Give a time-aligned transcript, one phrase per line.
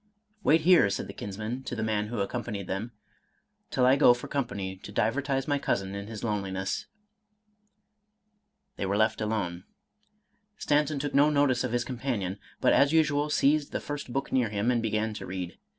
[0.41, 2.91] Wait here," said the kinsman, to the man who accom panied them,"
[3.69, 6.87] till I go for company to divertise my cousin in his loneliness."
[8.77, 9.63] They were left alone.
[10.57, 14.49] Stanton took no notice of his companion, but as usual seized the first book near
[14.49, 15.59] him, and began to read.